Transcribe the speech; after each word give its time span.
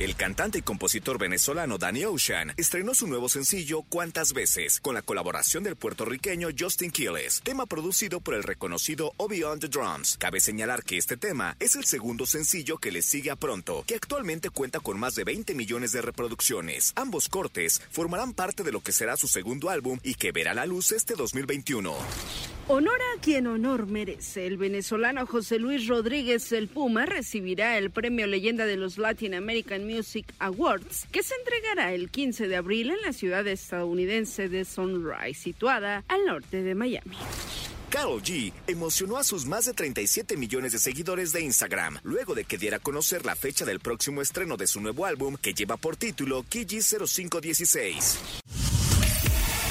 El 0.00 0.16
cantante 0.16 0.58
y 0.58 0.62
compositor 0.62 1.18
venezolano 1.18 1.78
Danny 1.78 2.04
Ocean 2.04 2.52
estrenó 2.56 2.94
su 2.94 3.06
nuevo 3.06 3.28
sencillo 3.28 3.82
Cuántas 3.82 4.32
veces, 4.32 4.80
con 4.80 4.96
la 4.96 5.02
colaboración 5.02 5.62
del 5.62 5.76
puertorriqueño 5.76 6.48
Justin 6.58 6.90
Quiles, 6.90 7.40
tema 7.44 7.66
producido 7.66 8.18
por 8.20 8.34
el 8.34 8.42
reconocido 8.42 9.12
Obi 9.18 9.44
on 9.44 9.60
the 9.60 9.68
Drums. 9.68 10.16
Cabe 10.18 10.40
señalar 10.40 10.82
que 10.82 10.96
este 10.96 11.16
tema 11.16 11.56
es 11.60 11.76
el 11.76 11.84
segundo 11.84 12.26
sencillo 12.26 12.78
que 12.78 12.90
le 12.90 13.02
sigue 13.02 13.30
a 13.30 13.36
Pronto, 13.36 13.84
que 13.86 13.94
actualmente 13.94 14.50
cuenta 14.50 14.80
con 14.80 14.98
más 14.98 15.14
de 15.14 15.22
20 15.22 15.54
millones 15.54 15.92
de 15.92 16.02
reproducciones. 16.02 16.92
Ambos 16.96 17.28
cortes 17.28 17.80
formarán 17.92 18.32
parte 18.32 18.64
de 18.64 18.72
lo 18.72 18.80
que 18.80 18.90
será 18.90 19.16
su 19.16 19.28
segundo 19.28 19.70
álbum 19.70 20.00
y 20.02 20.16
que 20.16 20.32
verá 20.32 20.54
la 20.54 20.66
luz 20.66 20.90
este 20.90 21.14
2021. 21.14 21.94
Honor 22.66 22.98
a 23.14 23.20
quien 23.20 23.46
honor 23.46 23.86
merece. 23.86 24.46
El 24.46 24.56
venezolano 24.56 25.26
José 25.26 25.58
Luis 25.58 25.86
Rodríguez 25.86 26.50
el 26.52 26.68
Puma 26.68 27.04
recibirá 27.04 27.76
el 27.76 27.90
premio 27.90 28.26
Leyenda 28.26 28.64
de 28.64 28.78
los 28.78 28.96
Latin 28.96 29.34
American 29.34 29.86
Music 29.86 30.32
Awards, 30.38 31.06
que 31.12 31.22
se 31.22 31.34
entregará 31.34 31.92
el 31.92 32.10
15 32.10 32.48
de 32.48 32.56
abril 32.56 32.90
en 32.90 33.02
la 33.02 33.12
ciudad 33.12 33.46
estadounidense 33.46 34.48
de 34.48 34.64
Sunrise, 34.64 35.34
situada 35.34 36.04
al 36.08 36.24
norte 36.24 36.62
de 36.62 36.74
Miami. 36.74 37.16
Carol 37.90 38.22
G 38.22 38.50
emocionó 38.66 39.18
a 39.18 39.24
sus 39.24 39.44
más 39.44 39.66
de 39.66 39.74
37 39.74 40.38
millones 40.38 40.72
de 40.72 40.78
seguidores 40.78 41.32
de 41.32 41.42
Instagram 41.42 41.98
luego 42.02 42.34
de 42.34 42.44
que 42.44 42.56
diera 42.56 42.78
a 42.78 42.80
conocer 42.80 43.26
la 43.26 43.36
fecha 43.36 43.66
del 43.66 43.78
próximo 43.78 44.22
estreno 44.22 44.56
de 44.56 44.66
su 44.66 44.80
nuevo 44.80 45.04
álbum 45.04 45.36
que 45.36 45.52
lleva 45.52 45.76
por 45.76 45.96
título 45.96 46.42
Kiji 46.48 46.80
0516. 46.80 48.42